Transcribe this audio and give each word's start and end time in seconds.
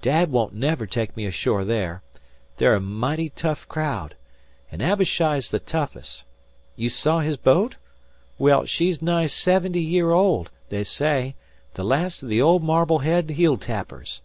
"Dad 0.00 0.30
won't 0.32 0.54
never 0.54 0.86
take 0.86 1.14
me 1.18 1.26
ashore 1.26 1.62
there. 1.62 2.00
They're 2.56 2.76
a 2.76 2.80
mighty 2.80 3.28
tough 3.28 3.68
crowd 3.68 4.14
an' 4.72 4.80
Abishai's 4.80 5.50
the 5.50 5.58
toughest. 5.58 6.24
You 6.76 6.88
saw 6.88 7.20
his 7.20 7.36
boat? 7.36 7.76
Well, 8.38 8.64
she's 8.64 9.02
nigh 9.02 9.26
seventy 9.26 9.82
year 9.82 10.12
old, 10.12 10.48
they 10.70 10.82
say; 10.82 11.34
the 11.74 11.84
last 11.84 12.24
o' 12.24 12.26
the 12.26 12.40
old 12.40 12.62
Marblehead 12.62 13.28
heel 13.28 13.58
tappers. 13.58 14.22